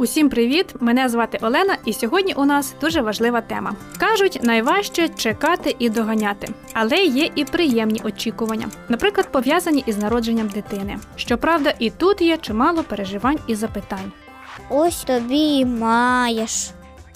Усім 0.00 0.28
привіт! 0.28 0.74
Мене 0.80 1.08
звати 1.08 1.38
Олена, 1.42 1.76
і 1.84 1.92
сьогодні 1.92 2.34
у 2.34 2.44
нас 2.44 2.74
дуже 2.80 3.00
важлива 3.00 3.40
тема. 3.40 3.74
Кажуть, 3.98 4.40
найважче 4.42 5.08
чекати 5.08 5.76
і 5.78 5.88
доганяти, 5.88 6.48
але 6.72 6.96
є 6.96 7.30
і 7.34 7.44
приємні 7.44 8.00
очікування, 8.04 8.68
наприклад, 8.88 9.32
пов'язані 9.32 9.84
із 9.86 9.98
народженням 9.98 10.48
дитини. 10.48 10.98
Щоправда, 11.16 11.74
і 11.78 11.90
тут 11.90 12.20
є 12.20 12.36
чимало 12.36 12.82
переживань 12.82 13.38
і 13.46 13.54
запитань. 13.54 14.12
Ось 14.70 15.04
тобі 15.04 15.58
і 15.58 15.64
маєш. 15.64 16.70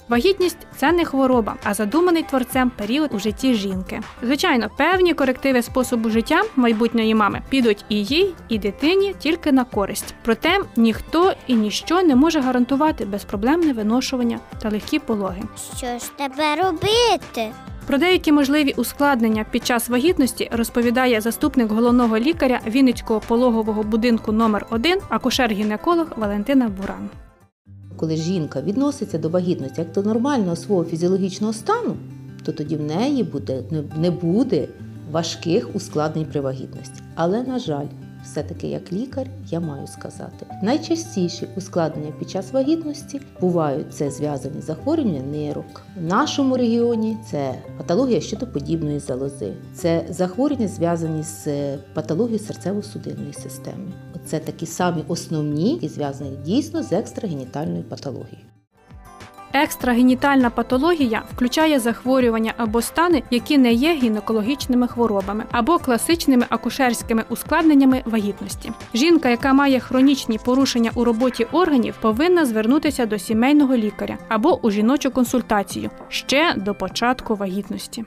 Вагітність 0.09 0.57
це 0.75 0.91
не 0.91 1.05
хвороба, 1.05 1.55
а 1.63 1.73
задуманий 1.73 2.23
творцем 2.23 2.69
період 2.69 3.09
у 3.13 3.19
житті 3.19 3.53
жінки. 3.53 4.01
Звичайно, 4.23 4.69
певні 4.77 5.13
корективи 5.13 5.61
способу 5.61 6.09
життя 6.09 6.41
майбутньої 6.55 7.15
мами 7.15 7.41
підуть 7.49 7.85
і 7.89 8.03
їй, 8.03 8.35
і 8.49 8.57
дитині 8.57 9.15
тільки 9.19 9.51
на 9.51 9.63
користь. 9.63 10.15
Проте 10.21 10.59
ніхто 10.75 11.33
і 11.47 11.55
ніщо 11.55 12.01
не 12.01 12.15
може 12.15 12.39
гарантувати 12.39 13.05
безпроблемне 13.05 13.73
виношування 13.73 14.39
та 14.61 14.69
легкі 14.69 14.99
пологи. 14.99 15.41
Що 15.77 15.87
ж 15.87 16.17
тебе 16.17 16.55
робити? 16.55 17.51
Про 17.87 17.97
деякі 17.97 18.31
можливі 18.31 18.73
ускладнення 18.77 19.45
під 19.51 19.65
час 19.65 19.89
вагітності 19.89 20.49
розповідає 20.51 21.21
заступник 21.21 21.71
головного 21.71 22.17
лікаря 22.17 22.59
Вінницького 22.67 23.19
пологового 23.19 23.83
будинку 23.83 24.31
номер 24.31 24.65
1 24.69 24.99
акушер-гінеколог 25.09 26.05
Валентина 26.15 26.69
Буран. 26.69 27.09
Коли 27.97 28.15
жінка 28.15 28.61
відноситься 28.61 29.17
до 29.17 29.29
вагітності 29.29 29.81
як 29.81 29.91
до 29.91 30.03
нормального 30.03 30.55
свого 30.55 30.83
фізіологічного 30.83 31.53
стану, 31.53 31.95
то 32.45 32.51
тоді 32.51 32.75
в 32.75 32.81
неї 32.81 33.23
буде, 33.23 33.63
не- 33.97 34.11
буде 34.11 34.67
важких 35.11 35.75
ускладнень 35.75 36.25
при 36.25 36.41
вагітності. 36.41 37.01
Але, 37.15 37.43
на 37.43 37.59
жаль, 37.59 37.85
все-таки 38.25 38.67
як 38.67 38.93
лікар 38.93 39.27
я 39.49 39.59
маю 39.59 39.87
сказати, 39.87 40.45
найчастіші 40.63 41.47
ускладнення 41.57 42.11
під 42.19 42.29
час 42.29 42.53
вагітності 42.53 43.21
бувають 43.41 43.93
це 43.93 44.11
зв'язані 44.11 44.61
захворювання 44.61 45.21
нирок. 45.21 45.81
В 46.01 46.03
нашому 46.03 46.57
регіоні 46.57 47.17
це 47.31 47.55
патологія 47.77 48.21
щитоподібної 48.21 48.99
залози, 48.99 49.53
це 49.73 50.05
захворювання 50.09 50.67
зв'язані 50.67 51.23
з 51.23 51.47
патологією 51.93 52.39
серцево-судинної 52.43 53.33
системи. 53.43 53.91
Це 54.25 54.39
такі 54.39 54.65
самі 54.65 55.03
основні 55.07 55.75
і 55.81 55.87
зв'язані 55.87 56.37
дійсно 56.45 56.83
з 56.83 56.93
екстрагенітальною 56.93 57.83
патологією. 57.83 58.53
Екстрагенітальна 59.55 60.49
патологія 60.49 61.23
включає 61.33 61.79
захворювання 61.79 62.53
або 62.57 62.81
стани, 62.81 63.23
які 63.31 63.57
не 63.57 63.73
є 63.73 63.93
гінекологічними 63.93 64.87
хворобами, 64.87 65.43
або 65.51 65.79
класичними 65.79 66.45
акушерськими 66.49 67.23
ускладненнями 67.29 68.01
вагітності. 68.05 68.71
Жінка, 68.93 69.29
яка 69.29 69.53
має 69.53 69.79
хронічні 69.79 70.39
порушення 70.45 70.91
у 70.95 71.03
роботі 71.03 71.47
органів, 71.51 71.95
повинна 72.01 72.45
звернутися 72.45 73.05
до 73.05 73.19
сімейного 73.19 73.75
лікаря 73.75 74.17
або 74.29 74.59
у 74.65 74.71
жіночу 74.71 75.11
консультацію 75.11 75.89
ще 76.09 76.53
до 76.57 76.75
початку 76.75 77.35
вагітності. 77.35 78.05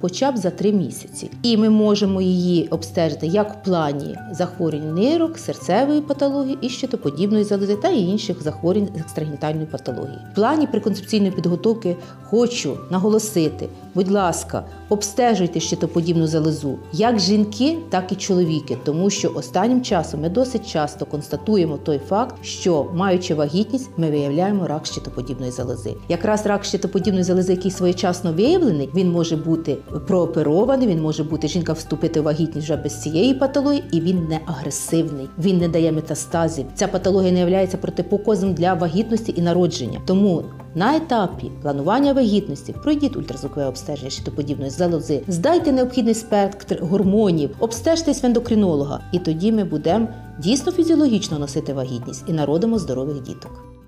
Хоча 0.00 0.32
б 0.32 0.36
за 0.36 0.50
три 0.50 0.72
місяці. 0.72 1.30
І 1.42 1.56
ми 1.56 1.70
можемо 1.70 2.22
її 2.22 2.68
обстежити 2.68 3.26
як 3.26 3.54
в 3.54 3.64
плані 3.64 4.16
захворювань 4.32 4.94
нирок, 4.94 5.38
серцевої 5.38 6.00
патології 6.00 6.58
і 6.60 6.68
щитоподібної 6.68 7.44
залози 7.44 7.76
та 7.76 7.88
інших 7.88 8.42
захворювань 8.42 8.88
з 8.96 9.00
екстрагенітальної 9.00 9.66
патології. 9.66 10.18
В 10.32 10.34
плані 10.34 10.66
приконцепційної 10.66 11.32
підготовки 11.32 11.96
хочу 12.24 12.78
наголосити, 12.90 13.68
будь 13.98 14.10
ласка, 14.10 14.64
обстежуйте 14.88 15.60
щитоподібну 15.60 16.26
залозу 16.26 16.78
як 16.92 17.18
жінки, 17.18 17.78
так 17.90 18.12
і 18.12 18.14
чоловіки, 18.14 18.78
тому 18.84 19.10
що 19.10 19.32
останнім 19.34 19.82
часом 19.82 20.20
ми 20.20 20.28
досить 20.28 20.70
часто 20.72 21.06
констатуємо 21.06 21.76
той 21.76 21.98
факт, 21.98 22.36
що 22.42 22.86
маючи 22.94 23.34
вагітність, 23.34 23.90
ми 23.96 24.10
виявляємо 24.10 24.66
рак 24.66 24.86
щитоподібної 24.86 25.50
залози. 25.50 25.94
Якраз 26.08 26.46
рак 26.46 26.64
щитоподібної 26.64 27.24
залози, 27.24 27.52
який 27.52 27.70
своєчасно 27.70 28.32
виявлений, 28.32 28.90
він 28.94 29.10
може 29.10 29.36
бути 29.36 29.76
прооперований, 30.06 30.88
він 30.88 31.02
може 31.02 31.24
бути 31.24 31.48
жінка 31.48 31.72
вступити 31.72 32.20
в 32.20 32.24
вагітність 32.24 32.66
вже 32.66 32.76
без 32.76 33.02
цієї 33.02 33.34
патології, 33.34 33.84
і 33.92 34.00
він 34.00 34.26
не 34.28 34.40
агресивний, 34.46 35.28
він 35.38 35.58
не 35.58 35.68
дає 35.68 35.92
метастазів. 35.92 36.66
Ця 36.74 36.88
патологія 36.88 37.32
не 37.32 37.50
є 37.50 37.66
протипоказом 37.66 38.54
для 38.54 38.74
вагітності 38.74 39.34
і 39.36 39.42
народження. 39.42 40.00
Тому 40.06 40.44
на 40.74 40.96
етапі 40.96 41.50
планування 41.62 42.12
вагітності 42.12 42.74
пройдіть 42.82 43.16
ультразвукове 43.16 43.66
обстеження 43.66 43.87
щитоподібної 43.96 44.70
залози, 44.70 45.22
здайте 45.28 45.72
необхідний 45.72 46.14
спектр 46.14 46.78
гормонів, 46.82 47.50
обстежтесь 47.58 48.22
в 48.22 48.26
ендокринолога, 48.26 49.00
і 49.12 49.18
тоді 49.18 49.52
ми 49.52 49.64
будемо 49.64 50.08
дійсно 50.38 50.72
фізіологічно 50.72 51.38
носити 51.38 51.72
вагітність 51.72 52.24
і 52.26 52.32
народимо 52.32 52.78
здорових 52.78 53.22
діток. 53.22 53.78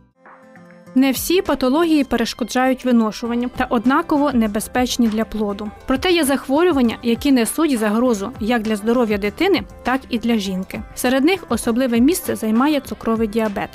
Не 0.94 1.10
всі 1.10 1.42
патології 1.42 2.04
перешкоджають 2.04 2.84
виношуванню 2.84 3.50
та 3.56 3.64
однаково 3.64 4.32
небезпечні 4.32 5.08
для 5.08 5.24
плоду. 5.24 5.70
Проте 5.86 6.12
є 6.12 6.24
захворювання, 6.24 6.96
які 7.02 7.32
несуть 7.32 7.78
загрозу 7.78 8.30
як 8.40 8.62
для 8.62 8.76
здоров'я 8.76 9.18
дитини, 9.18 9.62
так 9.82 10.00
і 10.08 10.18
для 10.18 10.36
жінки. 10.36 10.82
Серед 10.94 11.24
них 11.24 11.44
особливе 11.48 12.00
місце 12.00 12.36
займає 12.36 12.80
цукровий 12.80 13.28
діабет. 13.28 13.70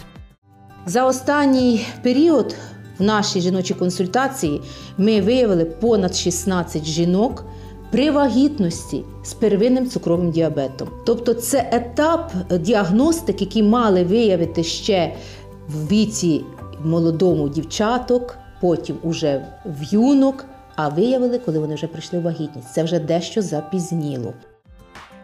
За 0.86 1.06
останній 1.06 1.88
період 2.04 2.56
в 3.00 3.04
нашій 3.04 3.42
жіночій 3.42 3.74
консультації 3.74 4.62
ми 4.98 5.22
виявили 5.22 5.66
понад 5.66 6.16
16 6.16 6.86
жінок 6.86 7.46
при 7.92 8.12
вагітності 8.12 9.04
з 9.24 9.34
первинним 9.34 9.90
цукровим 9.90 10.32
діабетом. 10.32 10.88
Тобто 11.06 11.34
це 11.34 11.70
етап 11.72 12.34
діагностики, 12.60 13.46
який 13.46 13.64
мали 13.64 14.04
виявити 14.04 14.64
ще 14.64 15.14
в 15.68 15.88
віці 15.92 16.42
молодому 16.84 17.50
дівчаток, 17.50 18.38
потім 18.62 18.98
уже 19.04 19.46
в 19.66 19.94
юнок, 19.94 20.46
а 20.76 20.90
виявили, 20.90 21.40
коли 21.40 21.60
вони 21.60 21.76
вже 21.76 21.88
прийшли 21.88 22.20
в 22.20 22.22
вагітність. 22.22 22.74
Це 22.74 22.84
вже 22.84 23.00
дещо 23.00 23.42
запізніло. 23.42 24.34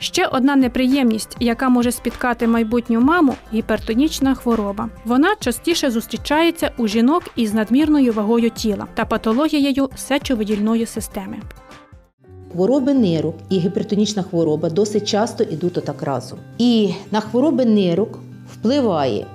Ще 0.02 0.28
одна 0.28 0.56
неприємність, 0.56 1.38
яка 1.40 1.70
може 1.70 1.92
спіткати 1.92 2.48
майбутню 2.48 3.02
маму 3.02 3.36
гіпертонічна 3.54 4.36
хвороба. 4.36 4.90
Вона 5.06 5.36
частіше 5.40 5.92
зустрічається 5.92 6.72
у 6.78 6.88
жінок 6.88 7.24
із 7.36 7.54
надмірною 7.54 8.14
вагою 8.14 8.50
тіла 8.50 8.88
та 8.94 9.06
патологією 9.06 9.90
сечовидільної 9.96 10.86
системи. 10.86 11.38
Хвороби 12.52 12.94
нирок 12.94 13.36
і 13.50 13.60
гіпертонічна 13.60 14.24
хвороба 14.24 14.70
досить 14.70 15.08
часто 15.08 15.44
йдуть 15.44 15.78
отак 15.78 16.02
разом. 16.02 16.40
І 16.58 16.94
на 17.12 17.20
хвороби 17.20 17.66
нирок 17.66 18.20
впливає 18.54 19.26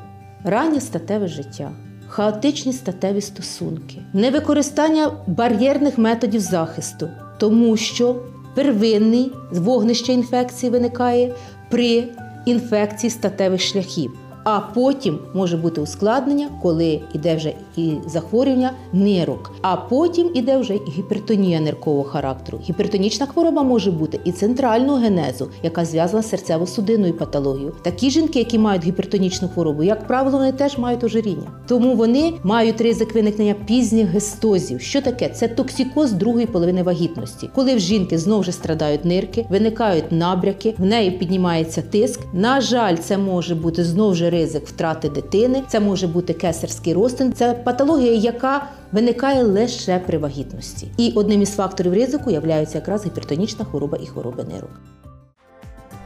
раннє 0.44 0.80
статеве 0.80 1.28
життя, 1.28 1.70
хаотичні 2.08 2.72
статеві 2.72 3.20
стосунки, 3.20 3.96
невикористання 4.12 5.10
бар'єрних 5.26 5.98
методів 5.98 6.40
захисту, 6.40 7.08
тому 7.38 7.76
що 7.76 8.16
первинний 8.56 9.32
вогнище 9.50 10.12
інфекції 10.12 10.72
виникає 10.72 11.34
при 11.70 12.04
інфекції 12.46 13.10
статевих 13.10 13.60
шляхів. 13.60 14.25
А 14.48 14.60
потім 14.60 15.18
може 15.34 15.56
бути 15.56 15.80
ускладнення, 15.80 16.48
коли 16.62 17.00
йде 17.14 17.36
вже 17.36 17.52
і 17.76 17.92
захворювання 18.06 18.72
нирок, 18.92 19.52
а 19.62 19.76
потім 19.76 20.30
іде 20.34 20.58
вже 20.58 20.74
гіпертонія 20.88 21.60
ниркового 21.60 22.04
характеру. 22.04 22.58
Гіпертонічна 22.68 23.26
хвороба 23.26 23.62
може 23.62 23.90
бути 23.90 24.20
і 24.24 24.32
центрального 24.32 24.98
генезу, 24.98 25.48
яка 25.62 25.84
зв'язана 25.84 26.22
з 26.22 26.34
серцево-судинною 26.34 27.12
патологією. 27.12 27.72
Такі 27.82 28.10
жінки, 28.10 28.38
які 28.38 28.58
мають 28.58 28.84
гіпертонічну 28.84 29.48
хворобу, 29.48 29.82
як 29.82 30.06
правило, 30.06 30.38
вони 30.38 30.52
теж 30.52 30.78
мають 30.78 31.04
ожиріння. 31.04 31.50
Тому 31.68 31.94
вони 31.94 32.32
мають 32.42 32.80
ризик 32.80 33.14
виникнення 33.14 33.54
пізніх 33.66 34.08
гестозів. 34.08 34.80
Що 34.80 35.00
таке? 35.00 35.28
Це 35.28 35.48
токсикоз 35.48 36.12
другої 36.12 36.46
половини 36.46 36.82
вагітності, 36.82 37.50
коли 37.54 37.74
в 37.74 37.78
жінки 37.78 38.18
знову 38.18 38.42
ж 38.42 38.52
страдають 38.52 39.04
нирки, 39.04 39.46
виникають 39.50 40.12
набряки, 40.12 40.74
в 40.78 40.84
неї 40.84 41.10
піднімається 41.10 41.82
тиск. 41.82 42.20
На 42.32 42.60
жаль, 42.60 42.96
це 42.96 43.18
може 43.18 43.54
бути 43.54 43.84
знову 43.84 44.14
ж 44.14 44.30
ризик 44.36 44.66
втрати 44.66 45.08
дитини, 45.08 45.62
це 45.68 45.80
може 45.80 46.06
бути 46.06 46.32
кесарський 46.32 46.94
розтин. 46.94 47.32
Це 47.32 47.54
патологія, 47.54 48.12
яка 48.12 48.66
виникає 48.92 49.42
лише 49.42 49.98
при 50.06 50.18
вагітності. 50.18 50.88
І 50.96 51.12
одним 51.14 51.42
із 51.42 51.56
факторів 51.56 51.94
ризику 51.94 52.30
являється 52.30 52.78
якраз 52.78 53.06
гіпертонічна 53.06 53.64
хвороба 53.64 53.98
і 54.02 54.06
хвороби 54.06 54.44
нирок. 54.44 54.80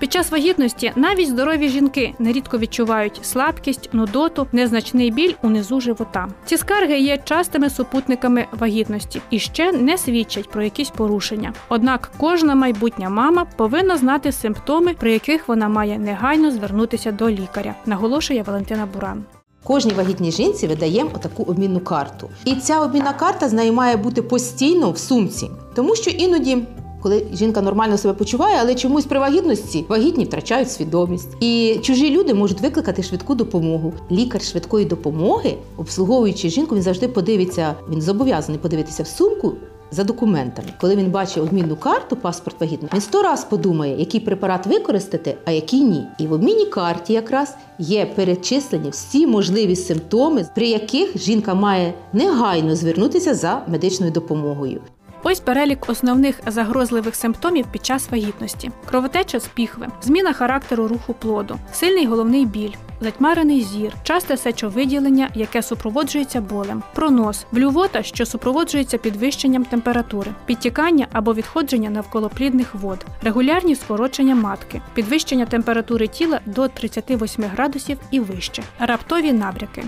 Під 0.01 0.13
час 0.13 0.31
вагітності 0.31 0.93
навіть 0.97 1.29
здорові 1.29 1.69
жінки 1.69 2.15
нерідко 2.19 2.59
відчувають 2.59 3.21
слабкість, 3.23 3.89
нудоту, 3.93 4.47
незначний 4.53 5.11
біль 5.11 5.35
унизу 5.43 5.81
живота. 5.81 6.29
Ці 6.45 6.57
скарги 6.57 6.99
є 6.99 7.19
частими 7.25 7.71
супутниками 7.71 8.47
вагітності 8.53 9.21
і 9.31 9.39
ще 9.39 9.73
не 9.73 9.99
свідчать 9.99 10.51
про 10.51 10.63
якісь 10.63 10.91
порушення. 10.91 11.53
Однак 11.69 12.11
кожна 12.19 12.55
майбутня 12.55 13.11
мама 13.11 13.47
повинна 13.57 13.97
знати 13.97 14.33
симптоми, 14.33 14.95
при 14.95 15.13
яких 15.13 15.49
вона 15.49 15.69
має 15.69 15.99
негайно 15.99 16.51
звернутися 16.51 17.13
до 17.13 17.31
лікаря, 17.31 17.75
наголошує 17.87 18.43
Валентина 18.43 18.89
Буран. 18.95 19.25
Кожній 19.65 19.93
вагітній 19.93 20.33
жінці 20.33 20.67
видаємо 20.67 21.11
отаку 21.15 21.43
обмінну 21.43 21.81
карту. 21.81 22.31
І 22.45 22.55
ця 22.55 22.81
обмінна 22.81 23.13
карта 23.13 23.49
з 23.49 23.53
нею 23.53 23.73
має 23.73 23.97
бути 23.97 24.23
постійно 24.23 24.91
в 24.91 24.99
сумці, 24.99 25.51
тому 25.75 25.97
що 25.97 26.11
іноді. 26.11 26.59
Коли 27.03 27.27
жінка 27.33 27.61
нормально 27.61 27.99
себе 27.99 28.15
почуває, 28.15 28.57
але 28.61 28.75
чомусь 28.75 29.05
при 29.05 29.19
вагітності 29.19 29.85
вагітні 29.89 30.25
втрачають 30.25 30.71
свідомість. 30.71 31.29
І 31.41 31.79
чужі 31.83 32.11
люди 32.11 32.35
можуть 32.35 32.61
викликати 32.61 33.03
швидку 33.03 33.35
допомогу. 33.35 33.93
Лікар 34.11 34.43
швидкої 34.43 34.85
допомоги, 34.85 35.55
обслуговуючи 35.77 36.49
жінку, 36.49 36.75
він 36.75 36.83
завжди 36.83 37.09
подивиться, 37.09 37.75
він 37.91 38.03
зобов'язаний 38.03 38.61
подивитися 38.61 39.03
в 39.03 39.07
сумку 39.07 39.53
за 39.91 40.05
документами. 40.05 40.69
Коли 40.81 40.97
він 40.97 41.11
бачить 41.11 41.43
обмінну 41.43 41.77
карту, 41.77 42.17
паспорт 42.17 42.61
вагітний, 42.61 42.91
він 42.95 43.01
сто 43.01 43.23
раз 43.23 43.45
подумає, 43.45 43.99
який 43.99 44.21
препарат 44.21 44.67
використати, 44.67 45.37
а 45.45 45.51
який 45.51 45.81
ні. 45.81 46.03
І 46.19 46.27
в 46.27 46.33
обмінній 46.33 46.67
карті 46.67 47.13
якраз 47.13 47.57
є 47.79 48.07
перечислені 48.07 48.91
всі 48.91 49.27
можливі 49.27 49.77
симптоми, 49.77 50.47
при 50.55 50.67
яких 50.67 51.19
жінка 51.19 51.55
має 51.55 51.95
негайно 52.13 52.77
звернутися 52.77 53.35
за 53.35 53.63
медичною 53.69 54.13
допомогою. 54.13 54.81
Ось 55.23 55.41
перелік 55.41 55.89
основних 55.89 56.41
загрозливих 56.47 57.15
симптомів 57.15 57.67
під 57.73 57.87
час 57.87 58.11
вагітності: 58.11 58.71
кровотеча 58.89 59.41
з 59.41 59.47
піхви, 59.47 59.87
зміна 60.03 60.33
характеру 60.33 60.89
руху 60.89 61.15
плоду, 61.15 61.59
сильний 61.73 62.07
головний 62.07 62.47
біль, 62.47 62.73
затьмарений 63.01 63.61
зір, 63.61 63.93
часте 64.03 64.37
сечовиділення, 64.37 65.31
яке 65.35 65.63
супроводжується 65.63 66.41
болем, 66.41 66.83
пронос, 66.95 67.47
блювота, 67.53 68.03
що 68.03 68.27
супроводжується 68.27 68.99
підвищенням 68.99 69.65
температури, 69.65 70.33
підтікання 70.47 71.07
або 71.13 71.35
відходження 71.35 71.91
навколоплідних 71.91 72.75
вод, 72.75 73.07
регулярні 73.23 73.75
скорочення 73.75 74.35
матки, 74.35 74.81
підвищення 74.95 75.47
температури 75.47 76.07
тіла 76.09 76.41
до 76.47 76.69
38 76.69 77.45
градусів 77.45 77.99
і 78.11 78.21
вище, 78.21 78.63
раптові 78.79 79.33
набряки. 79.33 79.83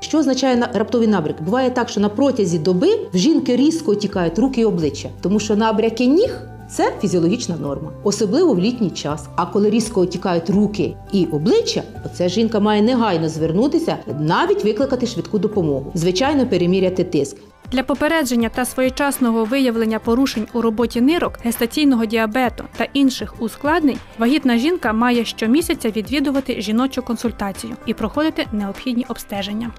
Що 0.00 0.18
означає 0.18 0.56
на- 0.56 0.70
раптовий 0.74 1.08
набряк? 1.08 1.42
Буває 1.42 1.70
так, 1.70 1.88
що 1.88 2.00
на 2.00 2.08
протязі 2.08 2.58
доби 2.58 2.98
в 3.14 3.18
жінки 3.18 3.56
різко 3.56 3.94
тікають 3.94 4.38
руки 4.38 4.60
і 4.60 4.64
обличчя, 4.64 5.08
тому 5.20 5.40
що 5.40 5.56
набряки 5.56 6.06
ніг. 6.06 6.40
Це 6.70 6.92
фізіологічна 7.00 7.56
норма, 7.56 7.90
особливо 8.04 8.54
в 8.54 8.58
літній 8.58 8.90
час. 8.90 9.28
А 9.36 9.46
коли 9.46 9.70
різко 9.70 10.06
тікають 10.06 10.50
руки 10.50 10.96
і 11.12 11.24
обличчя, 11.32 11.82
оце 12.06 12.28
жінка 12.28 12.60
має 12.60 12.82
негайно 12.82 13.28
звернутися, 13.28 13.96
навіть 14.20 14.64
викликати 14.64 15.06
швидку 15.06 15.38
допомогу. 15.38 15.90
Звичайно, 15.94 16.46
переміряти 16.46 17.04
тиск. 17.04 17.36
Для 17.72 17.82
попередження 17.82 18.48
та 18.48 18.64
своєчасного 18.64 19.44
виявлення 19.44 19.98
порушень 19.98 20.46
у 20.54 20.60
роботі 20.60 21.00
нирок, 21.00 21.38
гестаційного 21.44 22.04
діабету 22.06 22.64
та 22.76 22.86
інших 22.94 23.34
ускладнень, 23.38 23.98
вагітна 24.18 24.58
жінка 24.58 24.92
має 24.92 25.24
щомісяця 25.24 25.90
відвідувати 25.90 26.60
жіночу 26.60 27.02
консультацію 27.02 27.76
і 27.86 27.94
проходити 27.94 28.46
необхідні 28.52 29.06
обстеження. 29.08 29.70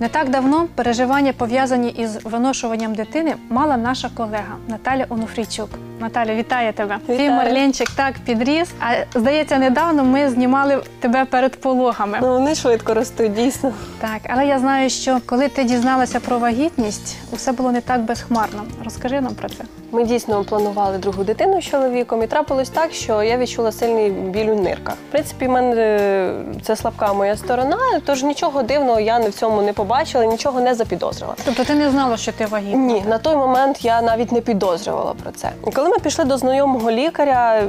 Не 0.00 0.08
так 0.08 0.30
давно 0.30 0.68
переживання, 0.74 1.32
пов'язані 1.32 1.90
із 1.90 2.24
виношуванням 2.24 2.94
дитини, 2.94 3.34
мала 3.48 3.76
наша 3.76 4.10
колега 4.14 4.56
Наталя 4.68 5.06
Онуфрійчук. 5.08 5.68
Наталя, 6.04 6.34
вітаю 6.34 6.72
тебе. 6.72 6.98
Твій 7.06 7.14
Вітаю. 7.14 7.30
Марленчик 7.30 7.90
так 7.90 8.14
підріс. 8.24 8.70
А 8.80 9.18
здається, 9.18 9.58
недавно 9.58 10.04
ми 10.04 10.30
знімали 10.30 10.82
тебе 11.00 11.24
перед 11.24 11.60
пологами. 11.60 12.18
Ну, 12.22 12.28
вони 12.28 12.54
швидко 12.54 12.94
ростуть, 12.94 13.34
дійсно. 13.34 13.72
Так, 14.00 14.20
але 14.28 14.46
я 14.46 14.58
знаю, 14.58 14.90
що 14.90 15.18
коли 15.26 15.48
ти 15.48 15.64
дізналася 15.64 16.20
про 16.20 16.38
вагітність, 16.38 17.16
усе 17.32 17.52
було 17.52 17.72
не 17.72 17.80
так 17.80 18.00
безхмарно. 18.00 18.62
Розкажи 18.84 19.20
нам 19.20 19.34
про 19.34 19.48
це. 19.48 19.64
Ми 19.92 20.04
дійсно 20.04 20.44
планували 20.44 20.98
другу 20.98 21.24
дитину 21.24 21.60
з 21.62 21.64
чоловіком, 21.64 22.22
і 22.22 22.26
трапилось 22.26 22.68
так, 22.68 22.92
що 22.92 23.22
я 23.22 23.36
відчула 23.36 23.72
сильний 23.72 24.10
біль 24.10 24.46
у 24.46 24.54
нирках. 24.54 24.94
В 24.94 25.12
принципі, 25.12 25.46
в 25.46 25.50
мене 25.50 25.76
е, 25.76 26.34
це 26.62 26.76
слабка 26.76 27.12
моя 27.12 27.36
сторона, 27.36 27.76
тож 28.06 28.22
нічого 28.22 28.62
дивного 28.62 29.00
я 29.00 29.18
в 29.18 29.32
цьому 29.32 29.62
не 29.62 29.72
побачила, 29.72 30.24
нічого 30.24 30.60
не 30.60 30.74
запідозрила. 30.74 31.34
Тобто 31.44 31.64
ти 31.64 31.74
не 31.74 31.90
знала, 31.90 32.16
що 32.16 32.32
ти 32.32 32.46
вагітна? 32.46 32.78
Ні, 32.78 33.04
на 33.08 33.18
той 33.18 33.36
момент 33.36 33.84
я 33.84 34.02
навіть 34.02 34.32
не 34.32 34.40
підозрювала 34.40 35.14
про 35.22 35.32
це. 35.32 35.50
І 35.66 35.70
коли 35.70 35.88
ми 35.94 36.00
пішли 36.00 36.24
до 36.24 36.38
знайомого 36.38 36.90
лікаря 36.90 37.62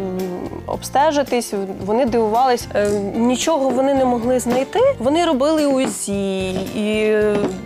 обстежитись, 0.68 1.54
вони 1.86 2.06
дивувались, 2.06 2.68
е, 2.75 2.89
нічого 3.16 3.69
вони 3.69 3.94
не 3.94 4.06
могли 4.06 4.39
знайти. 4.39 4.80
Вони 5.00 5.25
робили 5.25 5.66
УЗІ 5.66 6.51
і 6.54 7.18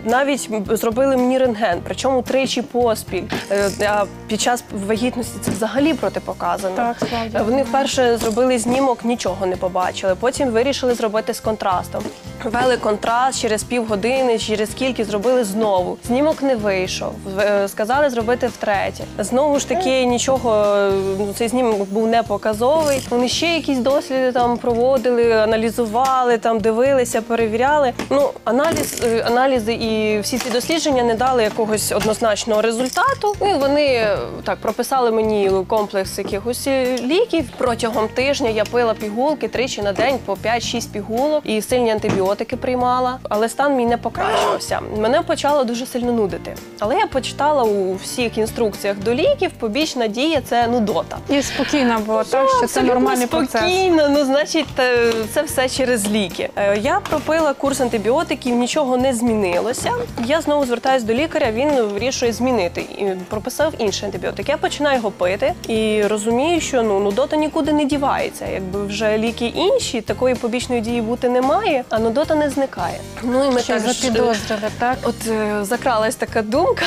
навіть 0.04 0.50
зробили 0.70 1.16
мені 1.16 1.38
рентген, 1.38 1.80
причому 1.84 2.22
тричі 2.22 2.62
поспіль. 2.62 3.24
Е, 3.50 3.70
А 3.88 4.04
під 4.26 4.40
час 4.40 4.64
вагітності 4.86 5.38
це 5.40 5.50
взагалі 5.50 5.94
протипоказано. 5.94 6.76
Так, 6.76 6.96
справді. 7.06 7.50
Вони 7.50 7.62
вперше 7.62 8.16
зробили 8.16 8.58
знімок, 8.58 9.04
нічого 9.04 9.46
не 9.46 9.56
побачили. 9.56 10.14
Потім 10.20 10.48
вирішили 10.48 10.94
зробити 10.94 11.34
з 11.34 11.40
контрастом. 11.40 12.02
Ввели 12.44 12.76
контраст 12.76 13.40
через 13.40 13.62
півгодини, 13.62 14.38
через 14.38 14.70
скільки 14.70 15.04
зробили 15.04 15.44
знову. 15.44 15.98
Знімок 16.06 16.42
не 16.42 16.56
вийшов. 16.56 17.12
Е, 17.40 17.68
Сказали 17.68 18.10
зробити 18.10 18.46
втретє. 18.46 19.04
Знову 19.18 19.58
ж 19.58 19.68
таки, 19.68 20.04
нічого 20.04 20.76
е, 20.76 20.92
цей 21.36 21.48
знімок 21.48 21.88
був 21.88 22.06
не 22.06 22.22
показовий. 22.22 23.06
Вони 23.10 23.28
ще 23.28 23.46
якісь 23.46 23.78
досліди 23.78 24.32
там 24.32 24.56
проводили, 24.58 25.32
аналізували, 25.32 26.38
там 26.38 26.58
дивилися, 26.58 27.22
перевіряли. 27.22 27.92
Ну, 28.10 28.30
аналіз, 28.44 29.02
е, 29.04 29.24
аналізи 29.26 29.72
і 29.72 30.20
всі 30.20 30.38
ці 30.38 30.50
дослідження 30.50 31.02
не 31.02 31.14
дали 31.14 31.42
якогось 31.42 31.92
однозначного 31.92 32.62
результату. 32.62 33.34
Ну, 33.40 33.50
І 33.50 33.54
вони 33.54 34.06
так 34.44 34.58
прописали 34.58 35.10
мені 35.10 35.50
комплекс 35.66 36.18
якихось 36.18 36.66
ліків. 37.02 37.44
Протягом 37.58 38.08
тижня 38.08 38.48
я 38.48 38.64
пила 38.64 38.94
пігулки 38.94 39.48
тричі 39.48 39.82
на 39.82 39.92
день 39.92 40.18
по 40.24 40.32
5-6 40.32 40.88
пігулок 40.92 41.42
і 41.44 41.62
сильні 41.62 41.90
антибіотики 41.90 42.29
приймала. 42.34 43.18
Але 43.28 43.48
стан 43.48 43.76
мій 43.76 43.86
не 43.86 43.96
покращувався. 43.96 44.80
Мене 44.98 45.22
почало 45.22 45.64
дуже 45.64 45.86
сильно 45.86 46.12
нудити. 46.12 46.54
Але 46.78 46.96
я 46.96 47.06
почитала 47.06 47.62
у 47.62 47.94
всіх 47.94 48.38
інструкціях 48.38 48.96
до 48.98 49.14
ліків. 49.14 49.50
Побічна 49.58 50.06
дія 50.06 50.40
це 50.48 50.66
нудота. 50.66 51.18
І 51.28 51.42
спокійно 51.42 51.98
було, 51.98 52.24
так 52.24 52.48
що 52.58 52.66
це 52.66 52.82
нормальний 52.82 53.26
процес. 53.26 53.50
спокійно. 53.60 54.08
Ну, 54.08 54.24
значить, 54.24 54.66
е, 54.78 55.12
це 55.34 55.42
все 55.42 55.68
через 55.68 56.10
ліки. 56.10 56.50
Е, 56.56 56.78
Я 56.78 57.00
пропила 57.10 57.52
курс 57.54 57.80
антибіотиків, 57.80 58.56
нічого 58.56 58.96
не 58.96 59.14
змінилося. 59.14 59.92
Я 60.24 60.40
знову 60.40 60.64
звертаюся 60.66 61.06
до 61.06 61.14
лікаря. 61.14 61.50
Він 61.52 61.82
вирішує 61.82 62.32
змінити 62.32 62.80
і 62.80 63.04
прописав 63.28 63.72
інший 63.78 64.06
антибіотик. 64.06 64.48
Я 64.48 64.56
починаю 64.56 64.96
його 64.96 65.10
пити 65.10 65.52
і 65.68 66.02
розумію, 66.02 66.60
що 66.60 66.82
ну 66.82 67.00
нудота 67.00 67.36
нікуди 67.36 67.72
не 67.72 67.84
дівається. 67.84 68.46
Якби 68.46 68.84
вже 68.86 69.18
ліки 69.18 69.46
інші, 69.46 70.00
такої 70.00 70.34
побічної 70.34 70.80
дії 70.80 71.02
бути 71.02 71.28
не 71.28 71.42
має, 71.42 71.84
а 71.90 71.98
нудота 71.98 72.19
не 72.34 72.50
зникає. 72.50 73.00
Ну 73.22 73.44
і 73.44 73.50
ми 73.50 73.60
Що 73.60 73.72
так 73.72 73.82
запідозрили, 73.82 74.62
так? 74.78 74.98
От 75.02 75.14
е, 75.28 75.64
закралась 75.64 76.14
така 76.14 76.42
думка, 76.42 76.84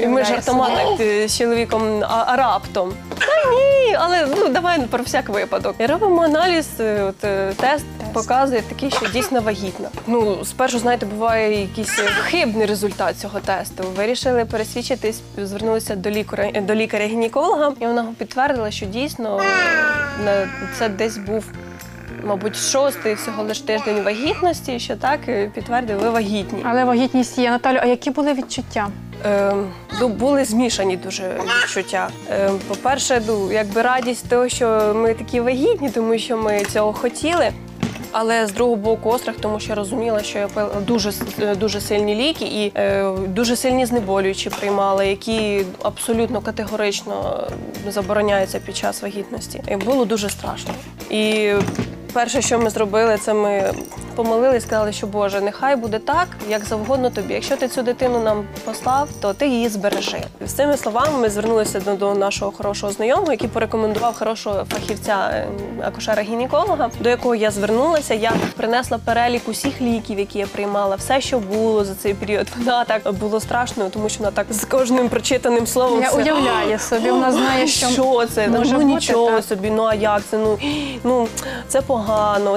і 0.00 0.06
ми 0.06 0.24
жартома 0.24 0.70
так 0.70 1.00
е, 1.00 1.28
з 1.28 1.38
чоловіком, 1.38 2.04
а, 2.08 2.24
а 2.26 2.36
раптом. 2.36 2.92
Та 3.18 3.50
ні, 3.50 3.94
але 3.98 4.26
ну 4.36 4.48
давай 4.48 4.80
про 4.80 5.02
всяк 5.04 5.28
випадок. 5.28 5.74
І 5.78 5.86
робимо 5.86 6.22
аналіз, 6.22 6.68
е, 6.80 7.02
от 7.02 7.24
е, 7.24 7.52
тест 7.56 7.84
показує 8.12 8.62
такий, 8.62 8.90
що 8.90 9.06
дійсно 9.06 9.40
вагітна. 9.40 9.88
Ну, 10.06 10.44
спершу, 10.44 10.78
знаєте, 10.78 11.06
буває 11.06 11.60
якийсь 11.60 11.98
е, 11.98 12.02
хибний 12.22 12.66
результат 12.66 13.18
цього 13.18 13.40
тесту. 13.40 13.84
Вирішили 13.96 14.44
пересвідчитись, 14.44 15.20
звернулися 15.38 15.96
до 15.96 16.10
лікаря 16.10 16.50
е, 16.54 16.60
до 16.60 16.74
лікаря-гінеколога, 16.74 17.72
і 17.80 17.86
вона 17.86 18.06
підтвердила, 18.18 18.70
що 18.70 18.86
дійсно 18.86 19.40
на- 20.24 20.48
це 20.78 20.88
десь 20.88 21.16
був. 21.16 21.44
Мабуть, 22.24 22.56
шостий 22.56 23.14
всього 23.14 23.42
лиш 23.42 23.60
тиждень 23.60 24.02
вагітності, 24.02 24.78
що 24.78 24.96
так 24.96 25.20
е, 25.28 25.50
підтвердив, 25.54 25.98
ви 25.98 26.10
вагітні. 26.10 26.62
Але 26.64 26.84
вагітність 26.84 27.38
є. 27.38 27.50
Наталю, 27.50 27.78
а 27.82 27.86
які 27.86 28.10
були 28.10 28.32
відчуття? 28.32 28.88
Е, 29.26 29.54
ну, 30.00 30.08
були 30.08 30.44
змішані 30.44 30.96
дуже 30.96 31.40
відчуття. 31.44 32.08
Е, 32.30 32.50
по-перше, 32.68 33.22
ну, 33.26 33.52
якби 33.52 33.82
радість 33.82 34.28
того, 34.28 34.48
що 34.48 34.92
ми 34.96 35.14
такі 35.14 35.40
вагітні, 35.40 35.90
тому 35.90 36.18
що 36.18 36.36
ми 36.36 36.64
цього 36.64 36.92
хотіли. 36.92 37.52
Але 38.12 38.46
з 38.46 38.52
другого 38.52 38.76
боку 38.76 39.10
острах, 39.10 39.36
тому 39.40 39.60
що 39.60 39.68
я 39.68 39.74
розуміла, 39.74 40.22
що 40.22 40.38
я 40.38 40.48
пила 40.48 40.80
дуже 40.80 41.12
е, 41.40 41.54
дуже 41.54 41.80
сильні 41.80 42.14
ліки 42.14 42.44
і 42.44 42.72
е, 42.76 43.12
дуже 43.28 43.56
сильні 43.56 43.86
знеболюючі 43.86 44.50
приймала, 44.50 45.04
які 45.04 45.64
абсолютно 45.82 46.40
категорично 46.40 47.46
забороняються 47.88 48.58
під 48.58 48.76
час 48.76 49.02
вагітності. 49.02 49.62
І 49.68 49.76
було 49.76 50.04
дуже 50.04 50.30
страшно. 50.30 50.70
І 51.10 51.52
перше, 52.12 52.42
що 52.42 52.58
ми 52.58 52.70
зробили, 52.70 53.18
це 53.18 53.34
ми 53.34 53.74
помолились, 54.14 54.62
сказали, 54.62 54.92
що 54.92 55.06
Боже, 55.06 55.40
нехай 55.40 55.76
буде 55.76 55.98
так, 55.98 56.28
як 56.48 56.64
завгодно 56.64 57.10
тобі. 57.10 57.34
Якщо 57.34 57.56
ти 57.56 57.68
цю 57.68 57.82
дитину 57.82 58.20
нам 58.20 58.44
послав, 58.64 59.08
то 59.20 59.34
ти 59.34 59.46
її 59.46 59.68
збережи. 59.68 60.20
З 60.46 60.52
цими 60.52 60.76
словами 60.76 61.18
ми 61.18 61.30
звернулися 61.30 61.80
до, 61.80 61.94
до 61.94 62.14
нашого 62.14 62.52
хорошого 62.52 62.92
знайомого, 62.92 63.32
який 63.32 63.48
порекомендував 63.48 64.14
хорошого 64.14 64.64
фахівця 64.70 65.30
е, 65.32 65.48
акушера-гінеколога, 65.82 66.90
до 67.00 67.08
якого 67.08 67.34
я 67.34 67.50
звернулася. 67.50 68.14
Я 68.14 68.32
принесла 68.56 68.98
перелік 68.98 69.48
усіх 69.48 69.80
ліків, 69.80 70.18
які 70.18 70.38
я 70.38 70.46
приймала, 70.46 70.96
все, 70.96 71.20
що 71.20 71.38
було 71.38 71.84
за 71.84 71.94
цей 71.94 72.14
період. 72.14 72.46
Вона 72.58 72.84
так 72.84 73.12
було 73.12 73.40
страшно, 73.40 73.88
тому 73.88 74.08
що 74.08 74.18
вона 74.18 74.30
так 74.30 74.46
з 74.50 74.64
кожним 74.64 75.08
прочитаним 75.08 75.66
словом 75.66 76.02
Я 76.02 76.08
все, 76.08 76.16
уявляю 76.22 76.78
собі, 76.78 77.10
вона 77.10 77.32
знає, 77.32 77.66
що 77.66 77.88
що 77.88 78.26
це? 78.26 78.48
може 78.48 78.72
ну 78.72 78.78
бути, 78.78 78.84
нічого 78.84 79.30
так. 79.30 79.44
собі, 79.44 79.70
ну 79.70 79.82
а 79.82 79.94
як 79.94 80.22
це? 80.30 80.38
Ну, 80.38 80.58
ну 81.04 81.28
це 81.68 81.80
погано, 81.80 82.01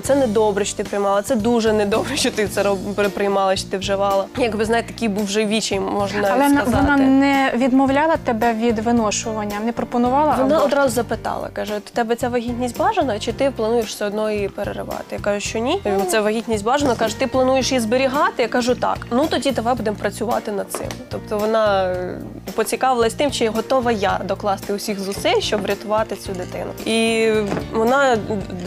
це 0.03 0.15
недобре, 0.15 0.65
що 0.65 0.77
ти 0.77 0.83
приймала, 0.83 1.21
це 1.21 1.35
дуже 1.35 1.73
недобре, 1.73 2.17
що 2.17 2.31
ти 2.31 2.47
це 2.47 2.63
роб- 2.63 3.09
приймала, 3.09 3.55
що 3.55 3.69
ти 3.69 3.77
вживала. 3.77 4.25
Якби 4.37 4.65
знаєте, 4.65 4.93
такий 4.93 5.07
був 5.07 5.25
вже 5.25 5.45
вічий, 5.45 5.79
можна 5.79 6.27
але 6.31 6.49
на- 6.49 6.61
сказати. 6.61 6.81
вона 6.83 6.97
не 6.97 7.51
відмовляла 7.55 8.17
тебе 8.17 8.53
від 8.53 8.79
виношування, 8.79 9.59
не 9.65 9.71
пропонувала. 9.71 10.35
Вона 10.41 10.55
або- 10.55 10.65
одразу 10.65 10.89
запитала, 10.95 11.49
каже: 11.53 11.73
«Ти- 11.73 11.91
тебе 11.93 12.15
ця 12.15 12.29
вагітність 12.29 12.77
бажана, 12.77 13.19
чи 13.19 13.33
ти 13.33 13.51
плануєш 13.51 13.85
все 13.85 14.05
одно 14.05 14.31
її 14.31 14.49
переривати? 14.49 15.03
Я 15.11 15.19
кажу, 15.19 15.39
що 15.39 15.59
ні. 15.59 15.81
Це 16.07 16.21
вагітність 16.21 16.63
бажана. 16.63 16.95
Каже, 16.95 17.19
ти 17.19 17.27
плануєш 17.27 17.71
її 17.71 17.79
зберігати? 17.79 18.41
Я 18.43 18.47
кажу, 18.47 18.75
так. 18.75 18.97
Ну 19.11 19.27
тоді 19.29 19.51
давай 19.51 19.75
будемо 19.75 19.97
працювати 19.97 20.51
над 20.51 20.71
цим. 20.71 20.87
Тобто 21.11 21.37
вона 21.37 21.83
е, 21.85 22.17
поцікавилась 22.55 23.13
тим, 23.13 23.31
чи 23.31 23.49
готова 23.49 23.91
я 23.91 24.19
докласти 24.25 24.73
усіх 24.73 24.99
зусиль, 24.99 25.39
щоб 25.39 25.61
врятувати 25.61 26.15
цю 26.15 26.31
дитину. 26.33 26.71
І 26.85 27.29
вона 27.73 28.17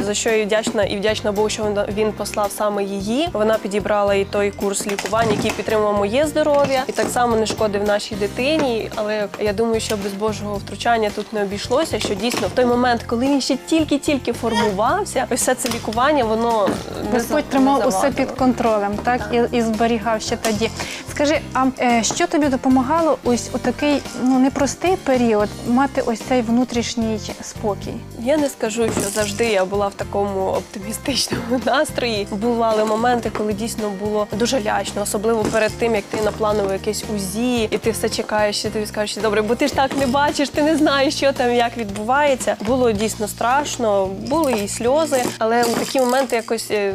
за 0.05 0.15
що 0.15 0.31
я 0.31 0.45
вдячна 0.45 0.68
і 0.75 0.97
вдячна 0.97 1.33
Богу, 1.33 1.49
що 1.49 1.87
він- 1.97 2.13
послав 2.13 2.51
саме 2.51 2.85
її. 2.85 3.29
Вона 3.33 3.59
підібрала 3.59 4.15
і 4.15 4.25
той 4.25 4.51
курс 4.51 4.87
лікування, 4.87 5.33
який 5.33 5.51
підтримував 5.51 5.95
моє 5.97 6.27
здоров'я, 6.27 6.85
і 6.87 6.93
так 6.93 7.09
само 7.09 7.37
не 7.37 7.47
шкодив 7.47 7.85
нашій 7.85 8.15
дитині. 8.15 8.91
Але 8.95 9.27
я 9.41 9.53
думаю, 9.53 9.81
що 9.81 9.97
без 9.97 10.13
Божого 10.13 10.55
втручання 10.57 11.11
тут 11.15 11.33
не 11.33 11.43
обійшлося. 11.43 11.99
Що 11.99 12.15
дійсно 12.15 12.49
в 12.49 12.51
той 12.51 12.65
момент, 12.65 13.03
коли 13.07 13.27
він 13.27 13.41
ще 13.41 13.57
тільки-тільки 13.67 14.33
формувався, 14.33 15.27
ось 15.31 15.41
все 15.41 15.55
це 15.55 15.69
лікування, 15.69 16.25
воно 16.25 16.69
не 17.13 17.19
Господь 17.19 17.45
тримав 17.45 17.89
усе 17.89 18.11
під 18.11 18.31
контролем, 18.31 18.93
так, 19.05 19.21
І, 19.33 19.57
і 19.57 19.63
зберігав 19.63 20.23
ще 20.23 20.37
тоді. 20.37 20.71
Скажи, 21.11 21.41
а 21.53 21.67
е, 21.81 22.03
що 22.03 22.27
тобі 22.27 22.47
допомагало 22.47 23.19
ось 23.25 23.51
у 23.55 23.59
такий 23.59 24.03
ну 24.23 24.39
непростий 24.39 24.97
період 24.97 25.49
мати 25.69 26.03
ось 26.07 26.21
цей 26.21 26.43
внутрішній 26.43 27.21
спокій? 27.43 27.95
Я 28.23 28.37
не 28.37 28.49
скажу, 28.49 28.89
що 29.01 29.11
завжди 29.11 29.45
я 29.45 29.65
була 29.65 29.89
в 29.89 29.95
такому 29.95 30.58
оптимістичному 30.59 31.61
настрої. 31.67 32.27
Бували 32.31 32.85
моменти, 32.85 33.31
коли 33.39 33.53
дійсно 33.53 33.91
було 34.01 34.27
дуже 34.33 34.61
лячно, 34.63 35.03
особливо 35.03 35.45
перед 35.45 35.73
тим, 35.73 35.95
як 35.95 36.05
ти 36.05 36.23
на 36.23 36.33
планове 36.33 36.73
якесь 36.73 37.05
УЗІ, 37.17 37.63
і 37.63 37.79
ти 37.79 37.91
все 37.91 38.09
чекаєш, 38.09 38.65
і 38.65 38.71
тобі 38.71 38.87
скажеш, 38.87 39.17
добре, 39.17 39.43
бо 39.43 39.55
ти 39.55 39.67
ж 39.69 39.75
так 39.75 39.97
не 39.97 40.07
бачиш, 40.07 40.49
ти 40.49 40.63
не 40.63 40.77
знаєш, 40.77 41.17
що 41.17 41.33
там 41.33 41.55
як 41.55 41.77
відбувається. 41.77 42.57
Було 42.67 42.93
дійсно 42.93 43.29
страшно, 43.29 44.07
були 44.07 44.53
і 44.53 44.69
сльози, 44.69 45.23
але 45.39 45.63
у 45.63 45.75
такі 45.75 46.01
моменти 46.01 46.37
якось 46.37 46.71
е, 46.71 46.95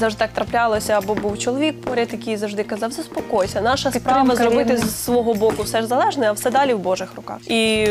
завжди 0.00 0.18
так 0.18 0.30
траплялося, 0.32 0.92
або 0.92 1.14
був 1.14 1.38
чоловік 1.38 1.80
поряд, 1.80 2.08
який 2.12 2.36
завжди 2.36 2.64
казав, 2.64 2.92
заспокойся, 2.92 3.60
наша 3.60 3.92
справа 3.92 4.36
зробити 4.36 4.76
з 4.76 5.04
свого 5.04 5.34
боку 5.34 5.62
все 5.62 5.80
ж 5.80 5.86
залежне, 5.86 6.28
а 6.28 6.32
все 6.32 6.50
далі 6.50 6.74
в 6.74 6.78
Божих 6.78 7.14
руках. 7.16 7.50
І 7.50 7.88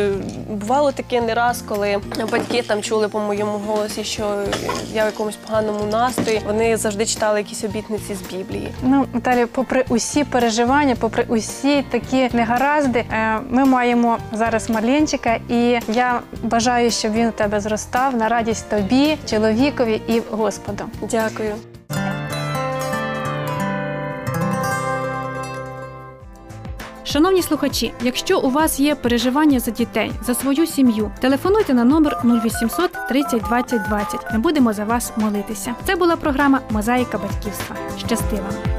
бувало 0.49 0.91
таке 0.91 1.21
не 1.21 1.33
раз, 1.33 1.63
коли 1.67 1.99
батьки 2.31 2.61
там 2.61 2.81
чули 2.81 3.07
по 3.07 3.19
моєму 3.19 3.61
голосі, 3.67 4.03
що 4.03 4.43
я 4.93 5.03
в 5.03 5.05
якомусь 5.05 5.35
поганому 5.35 5.85
настрої. 5.91 6.41
Вони 6.45 6.77
завжди 6.77 7.05
читали 7.05 7.39
якісь 7.39 7.63
обітниці 7.63 8.15
з 8.15 8.21
Біблії. 8.21 8.73
Ну, 8.83 9.05
Наталі, 9.13 9.45
попри 9.45 9.85
усі 9.89 10.23
переживання, 10.23 10.95
попри 10.99 11.25
усі 11.27 11.81
такі 11.81 12.29
негаразди, 12.33 12.99
е, 12.99 13.39
ми 13.49 13.65
маємо 13.65 14.17
зараз 14.33 14.69
Марленчика, 14.69 15.39
і 15.49 15.79
я 15.93 16.19
бажаю, 16.43 16.91
щоб 16.91 17.13
він 17.13 17.27
у 17.27 17.31
тебе 17.31 17.59
зростав 17.59 18.15
на 18.15 18.29
радість 18.29 18.69
тобі, 18.69 19.17
чоловікові 19.29 20.01
і 20.07 20.21
Господу. 20.31 20.83
Дякую. 21.01 21.55
Шановні 27.07 27.41
слухачі, 27.41 27.93
якщо 28.01 28.39
у 28.39 28.49
вас 28.49 28.79
є 28.79 28.95
переживання 28.95 29.59
за 29.59 29.71
дітей, 29.71 30.11
за 30.21 30.33
свою 30.33 30.67
сім'ю, 30.67 31.11
телефонуйте 31.19 31.73
на 31.73 31.83
номер 31.83 32.21
0800 32.23 32.91
30 33.09 33.41
20 33.41 33.81
20. 33.89 34.33
Ми 34.33 34.39
будемо 34.39 34.73
за 34.73 34.83
вас 34.83 35.11
молитися. 35.17 35.75
Це 35.85 35.95
була 35.95 36.15
програма 36.15 36.61
Мозаїка 36.69 37.17
батьківства. 37.17 37.75
Щасти 37.97 38.35
вам! 38.35 38.76